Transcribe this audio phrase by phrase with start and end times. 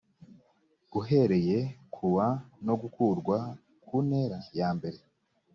[0.99, 1.57] uhereye
[1.93, 2.27] ku wa
[2.65, 3.37] no gukurwa
[3.85, 4.99] ku ntera yambere